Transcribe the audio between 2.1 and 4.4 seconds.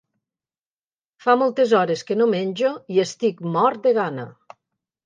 no menjo i estic mort de gana.